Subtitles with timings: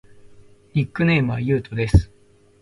[0.73, 2.09] ニックネームはゆうとです。